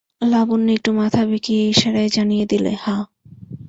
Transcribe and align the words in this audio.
লাবণ্য 0.21 0.67
একটু 0.71 0.91
মাথা 0.93 1.21
বেঁকিয়ে 1.25 1.63
ইশারায় 1.69 2.09
জানিয়ে 2.09 2.45
দিলে, 2.45 2.71
হাঁ। 2.75 3.01